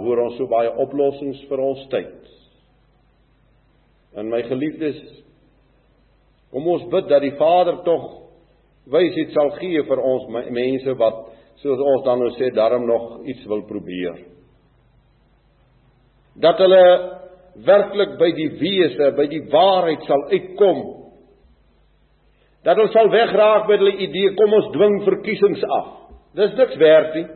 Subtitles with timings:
[0.00, 2.30] Hoor ons so baie oplossings vir ons tyd.
[4.18, 4.98] En my geliefdes,
[6.50, 8.08] kom ons bid dat die Vader tog
[8.90, 11.20] wysheid sal gee vir ons mense wat
[11.60, 14.22] soos ons dan nou sê daarom nog iets wil probeer.
[16.40, 16.84] Dat hulle
[17.66, 20.80] werklik by die wese, by die waarheid sal uitkom.
[22.64, 25.90] Dat hulle sal wegraak met hulle idee kom ons dwing verkiesings af.
[26.38, 27.26] Dis niks werd nie.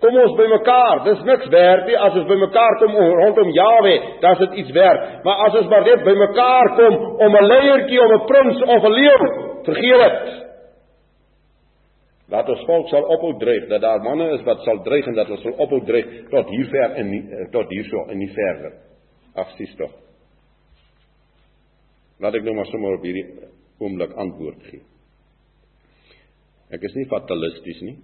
[0.00, 3.96] Kom ons by mekaar, dis niks werd nie as ons by mekaar kom rondom Jawe,
[4.22, 5.02] dan is dit iets werd.
[5.26, 6.94] Maar as ons maar net by mekaar kom
[7.26, 9.18] om 'n leiertjie, om 'n prins of 'n leeu,
[9.68, 10.48] vergeet dit.
[12.30, 15.30] Laat ons volk sal ophou dreig dat daar manne is wat sal dreig en dat
[15.30, 18.72] ons sal ophou dreig tot hier ver in nie, eh, tot hierso in die verder.
[19.34, 19.90] Ag sies tog.
[22.20, 23.26] Laat ek nou maar sommer op hierdie
[23.80, 24.80] oomblik antwoord gee.
[26.70, 27.96] Ek is nie fatalisties nie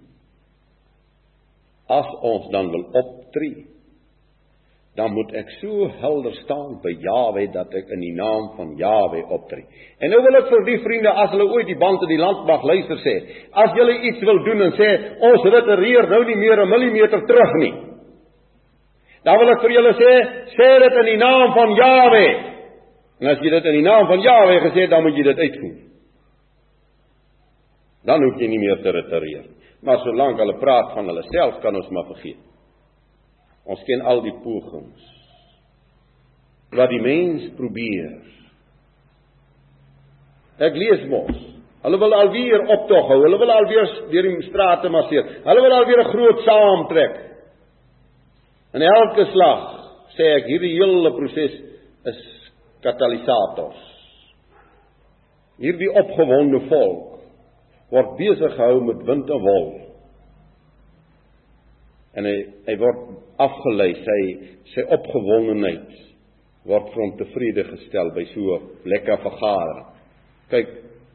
[1.89, 3.65] as ons dan wil optree
[4.97, 9.19] dan moet ek so helder staan by Jawe dat ek in die naam van Jawe
[9.35, 9.67] optree.
[10.01, 12.47] En nou wil ek vir die vriende as hulle ooit die band in die land
[12.49, 13.13] mag luister sê,
[13.53, 14.87] as julle iets wil doen en sê
[15.29, 17.73] ons retireer nou nie meer 'n millimeter terug nie.
[19.23, 20.13] Dan wil ek vir julle sê,
[20.57, 22.25] sê dit in die naam van Jawe.
[23.21, 25.39] En as jy dit in die naam van Jawe gesê het, dan moet jy dit
[25.39, 25.77] uitvoer.
[28.05, 29.56] Dan hoef jy nie meer te retireer nie.
[29.85, 32.41] Maar solank hulle praat van hulle self, kan ons maar vergeet.
[33.67, 35.13] Ons ken al die pogings
[36.77, 38.17] wat die mens probeer.
[40.67, 41.37] Ek lees mos.
[41.85, 43.19] Hulle wil alweer optog hou.
[43.23, 45.29] Hulle wil alweer deur die strate marseer.
[45.45, 47.15] Hulle wil alweer 'n groot saamtrek.
[48.73, 49.63] In elke slag
[50.17, 51.53] sê ek hierdie hele proses
[52.05, 52.19] is
[52.81, 53.79] katalisators.
[55.57, 57.16] Hierdie opgewonde volk
[57.93, 59.67] word besig gehou met wind en wol.
[62.17, 62.35] En hy
[62.67, 63.03] hy word
[63.43, 64.19] afgelei, sy
[64.73, 65.93] sy opgewondenheid
[66.67, 68.59] word vir hom tevrede gestel by so
[68.89, 69.85] lekker vergadering.
[70.51, 70.73] Kyk,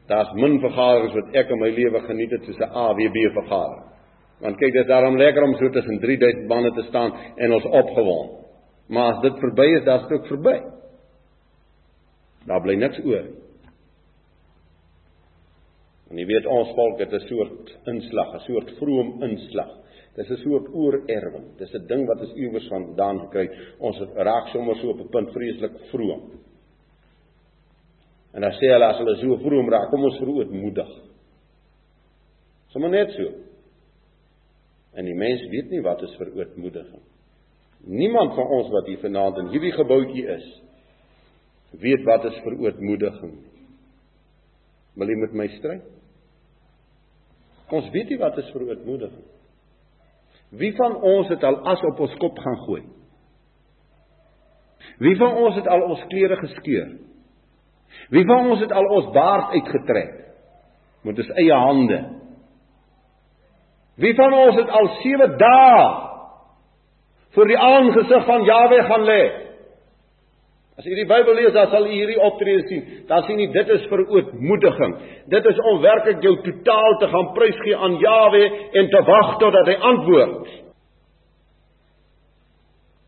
[0.09, 3.89] daar's min vergaderings wat ek in my lewe geniet het soos 'n AWB vergadering.
[4.41, 7.65] Want kyk, dit is daarom lekker om so tussen 3000 manne te staan en ons
[7.65, 8.43] opgewonde.
[8.87, 10.57] Maar as dit verby is, dan is dit ook verby.
[12.45, 13.42] Daar bly niks oor nie.
[16.13, 19.71] En jy weet ons volk het 'n soort inslag, 'n soort vroom inslag.
[20.15, 21.57] Dis 'n soort oorerwing.
[21.57, 23.57] Dis 'n ding wat ons iewers vandaan gekry het.
[23.79, 26.21] Ons raak sommer so op 'n punt vreeslik vroom.
[28.33, 30.89] En dan sê hulle as hulle so vroom raak, kom ons verootmoedig.
[32.67, 33.31] Sommige net so.
[34.93, 37.01] En die mens weet nie wat is verootmoediging.
[37.85, 40.61] Niemand van ons wat hier vanaand in hierdie gebouetjie is,
[41.71, 43.33] weet wat is verootmoediging.
[44.93, 45.81] Wil jy met my stry?
[47.71, 49.23] Ons weet nie wat is verootmoediging.
[50.53, 52.81] Wie van ons het al as op ons kop gaan gooi?
[55.01, 56.91] Wie van ons het al ons klere geskeur?
[58.13, 60.19] Wie van ons het al ons baard uitgetrek
[61.03, 61.99] met ons eie hande?
[64.01, 65.85] Wie van ons het al 7 dae
[67.33, 69.21] voor die aangesig van Jahwe gaan lê?
[70.73, 72.85] As u die Bybel lees, dan sal u hierdie optrede sien.
[73.07, 74.95] Dan sien u dit is vir ootmoediging.
[75.29, 78.43] Dit is om werklik jou totaal te gaan prysgee aan Jawe
[78.81, 80.53] en te wag totdat hy antwoord.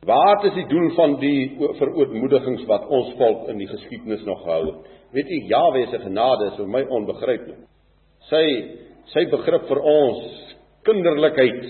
[0.06, 1.40] Wat is die doel van die
[1.80, 4.92] verootmoedigings wat ons volk in die geskiedenis nog gehou het?
[5.18, 7.64] Weet u, Jawe se genade is vir my onbegryplik.
[8.30, 8.46] Sy
[9.14, 10.22] sy begrip vir ons
[10.86, 11.66] kinderlikheid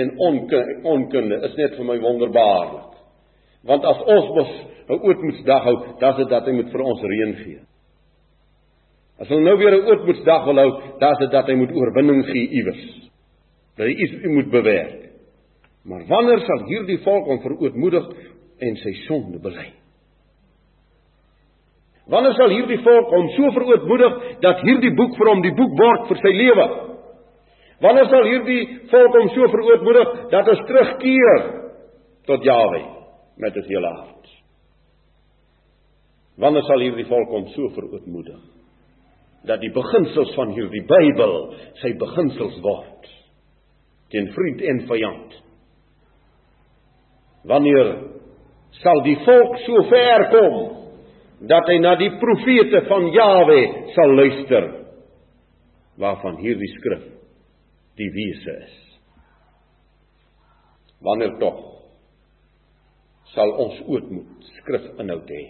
[0.00, 2.92] en onkunde is net vir my wonderbaarlik.
[3.68, 4.54] Want as ons mos
[4.88, 7.60] 'n ootmoedsdag hou, dan is dit dat hy moet vir ons reën gee.
[9.20, 12.24] As hulle nou weer 'n ootmoedsdag wil hou, dan is dit dat hy moet oorwinning
[12.26, 13.10] gee iewers.
[13.76, 15.10] Dat hy iets moet bewerk.
[15.84, 18.06] Maar wanneer sal hierdie volk hom verootmoedig
[18.58, 19.72] en sy sonde bely?
[22.06, 26.08] Wanneer sal hierdie volk hom so verootmoedig dat hierdie boek vir hom die boek word
[26.08, 26.66] vir sy lewe?
[27.80, 31.40] Wanneer sal hierdie volk hom so verootmoedig dat hy terugkeer
[32.26, 32.94] tot Jahwe?
[33.36, 34.13] met dit hele hart.
[36.40, 38.42] Wanneer sal hierdie volk hom so verootmoedig
[39.44, 41.34] dat die beginsels van hierdie Bybel
[41.82, 43.10] sy beginsels word
[44.14, 45.34] teen vriend en vyand?
[47.50, 47.90] Wanneer
[48.80, 50.56] sal die volk so ver kom
[51.50, 53.60] dat hy na die profete van Jawe
[53.94, 54.70] sal luister
[56.00, 57.04] waarvan hierdie skrif
[58.00, 58.78] die wese is?
[61.04, 61.60] Wanneer tog
[63.34, 65.44] sal ons ootmoed skrif inhoud hê.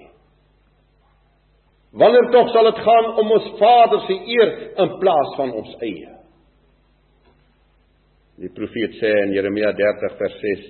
[1.95, 4.53] Wanneer tog sal dit gaan om ons Vader se eer
[4.83, 6.11] in plaas van ons eie?
[8.43, 10.65] Die profeet sê in Jeremia 30 vers 6: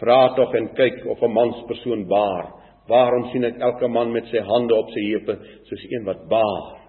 [0.00, 2.48] Vra tog en kyk of 'n manspersoon baar.
[2.88, 5.36] Waarom sien ek elke man met sy hande op sy heupe
[5.68, 6.80] soos een wat baar?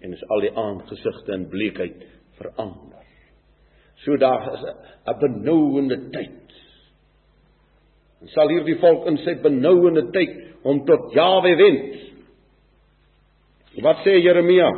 [0.00, 2.04] En is al die aangesigte in bleekheid
[2.38, 3.02] verander.
[4.04, 4.62] So daar is
[5.06, 6.52] 'n benouende tyd.
[8.20, 12.11] En sal hierdie volk in sy benouende tyd om tot Jawe wend.
[13.82, 14.68] Wat sê Jeremia?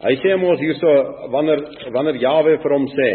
[0.00, 0.92] Hy sê mos hierso
[1.32, 1.60] wanneer
[1.92, 3.10] wanneer Jawe vir hom sê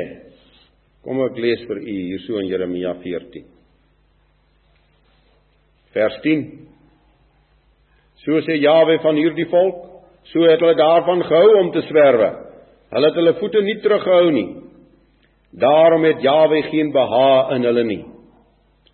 [1.02, 3.48] Kom ek lees vir u hierso in Jeremia 14.
[5.96, 6.44] Vers 10.
[8.22, 9.80] So sê Jawe van hierdie volk,
[10.30, 12.30] so het hulle daarvan gehou om te swerwe.
[12.94, 14.48] Hulle het hulle voete nie teruggehou nie.
[15.58, 18.04] Daarom het Jawe geen beha in hulle nie.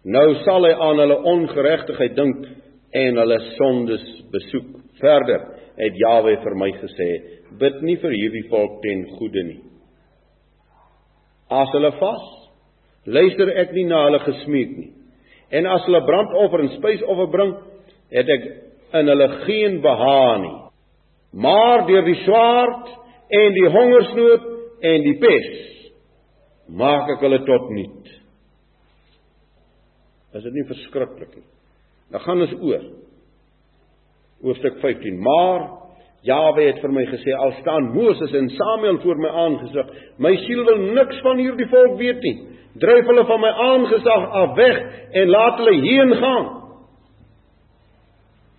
[0.07, 2.47] Nou sal hy aan hulle ongeregtigheid dink
[2.95, 4.86] en hulle sondes besoek.
[5.01, 5.45] Verder
[5.77, 7.09] het Jawe vir my gesê:
[7.59, 9.61] Bid nie vir hierdie volk ten goeie nie.
[11.49, 12.25] As hulle vas,
[13.05, 14.91] luister ek nie na hulle gesmeek nie.
[15.55, 17.53] En as hulle brandoffer en spysoffer bring,
[18.11, 18.47] het ek
[18.99, 20.55] in hulle geen behaag nie.
[21.37, 22.91] Maar deur die swaard
[23.37, 24.45] en die hongersnood
[24.87, 25.49] en die pes
[26.67, 28.13] maak ek hulle tot niet.
[30.35, 31.45] Is dit nie verskriklik nie?
[32.11, 32.83] Dan gaan ons oor.
[34.41, 35.19] Hoofstuk 15.
[35.19, 35.65] Maar
[36.27, 40.63] Jawe het vir my gesê al staan Moses en Samuel voor my aangesig, my siel
[40.67, 42.35] wil niks van hierdie volk weet nie.
[42.81, 44.79] Dryf hulle van my aangesig af weg
[45.21, 46.47] en laat hulle heen gaan.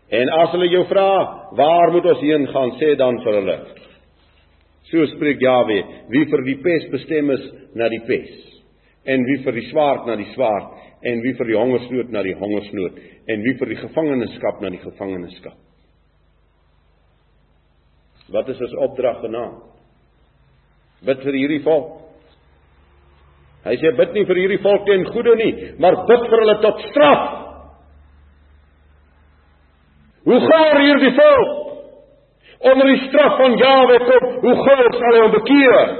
[0.08, 1.08] En as hulle jou vra,
[1.58, 3.58] waar moet ons heen gaan, sê dan vir hulle.
[4.88, 7.44] So spreek Jawe, wie vir die pes bestem is,
[7.76, 8.57] na die pes.
[9.08, 12.36] En wie vir die swaard na die swaard en wie vir die hongersnood na die
[12.36, 12.98] hongersnood
[13.30, 15.56] en wie vir die gevangenskap na die gevangenskap.
[18.28, 19.64] Wat is ons opdrag vanaand?
[21.08, 21.94] Bid vir hierdie volk.
[23.64, 25.52] Hy sê bid nie vir hierdie volk ten goeie nie,
[25.82, 27.24] maar bid vir hulle tot straf.
[30.28, 31.56] Hoe gouer hierdie volk
[32.68, 35.92] onder die straf van Jawe kom, hoe gouer sal hy hom bekeer?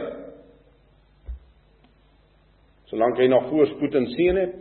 [2.89, 4.57] Solank hy nog voorspoed en seën het,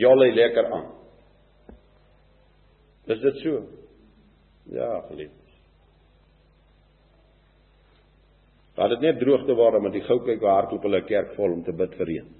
[0.00, 0.90] jol hy lekker aan.
[3.14, 3.62] Is dit so?
[4.72, 5.40] Ja, geliefd.
[8.74, 11.74] Laat dit net droog te word met die goukyk hardloop hulle kerk vol om te
[11.76, 12.30] bid vir reën.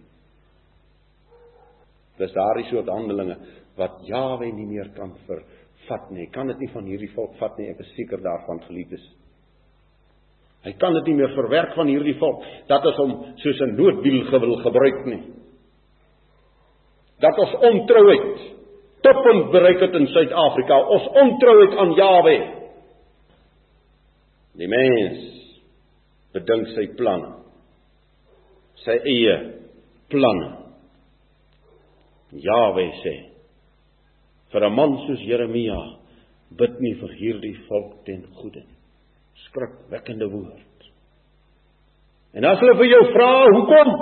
[2.19, 3.37] Dis daardie soort handelinge
[3.79, 6.27] wat Jawe nie meer kan vervat nie.
[6.35, 7.69] Kan dit nie van hierdie volk vat nie.
[7.71, 9.05] Ek is seker daarvan geliefdes.
[10.65, 14.25] Hy kan dit nie meer verwerk van hierdie volk dat ons hom soos 'n noodwiel
[14.31, 15.23] gewil gebruik nie.
[17.21, 18.39] Dat ons ontrouheid
[19.03, 20.79] toppunt bereik het in Suid-Afrika.
[20.89, 22.37] Ons ontrouheid aan Jawe.
[24.57, 25.19] Die mens
[26.33, 27.35] bedink sy planne.
[28.85, 29.37] Sy eie
[30.09, 30.51] planne.
[32.33, 33.15] Jawe sê
[34.51, 35.81] vir 'n man soos Jeremia
[36.51, 38.84] bid nie vir hierdie volk ten goeie nie.
[39.49, 40.89] Skrikwekkende woord.
[42.35, 43.95] En as hulle vir jou vra hoekom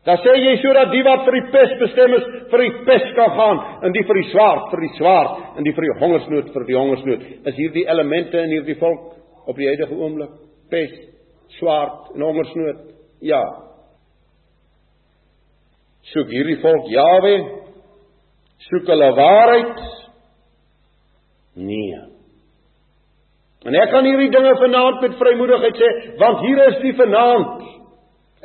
[0.00, 3.34] Dan sê jy sodat die wat vir die pes bestem is, vir die pes kan
[3.36, 6.64] gaan, en die vir die swaard, vir die swaard, en die vir die hongersnood, vir
[6.64, 7.26] die hongersnood.
[7.50, 9.10] Is hierdie elemente in hierdie volk
[9.44, 10.32] op die huidige oomblik?
[10.70, 10.92] pes,
[11.58, 12.84] swaard en hongersnood.
[13.26, 13.42] Ja.
[16.12, 17.34] Soek hierdie volk Jawe?
[18.68, 19.82] Soek hulle waarheid?
[21.60, 21.98] Nee.
[23.68, 25.90] En ek kan hierdie dinge vanaand met vrymoedigheid sê,
[26.20, 27.64] want hier is die vanaand.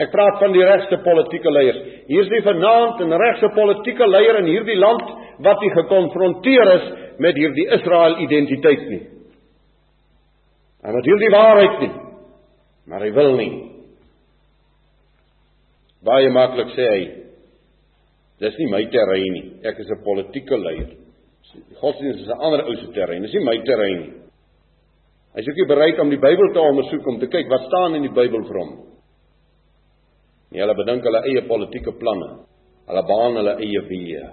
[0.03, 1.77] Ek praat van die regste politieke leiers.
[2.07, 5.05] Hier is die vanaand 'n regse politieke leier in hierdie land
[5.39, 6.86] wat nie gekonfronteer is
[7.19, 9.03] met hierdie Israel identiteit nie.
[10.84, 12.05] En met hierdie waarheid nie
[12.86, 13.53] maar hy wil nie.
[16.05, 17.05] Baie maklik sê hy
[18.43, 19.45] dis nie my terrein nie.
[19.65, 20.91] Ek is 'n politieke leier.
[21.81, 23.22] Godsdienst is 'n ander ou se terrein.
[23.22, 24.13] Dis nie my terrein nie.
[25.36, 28.06] Is ook nie bereid om die Bybel te ondersoek om te kyk wat staan in
[28.08, 28.74] die Bybel vir hom.
[30.51, 32.30] Nie hulle bedink hulle eie politieke planne.
[32.88, 34.30] Hulle baan hulle eie weë.